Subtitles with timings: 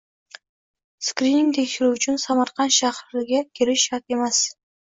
[1.09, 4.57] Skrining tekshiruvi uchun Samarqand shahriga kelish shart emasng